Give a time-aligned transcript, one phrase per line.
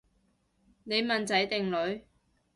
[0.83, 2.03] 你問仔定女？